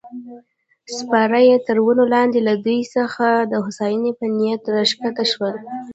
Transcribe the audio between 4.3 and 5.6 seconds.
نیت راکښته شول.